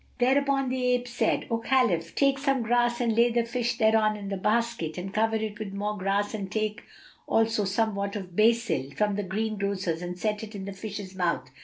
[0.17, 4.29] Thereupon the ape said, "O Khalif, take some grass and lay the fish thereon in
[4.29, 6.81] the basket[FN#272] and cover it with more grass and take
[7.27, 11.51] also somewhat of basil[FN#273] from the greengrocer's and set it in the fish's mouth.